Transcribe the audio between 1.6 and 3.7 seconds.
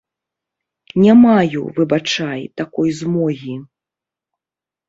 выбачай, такой змогі.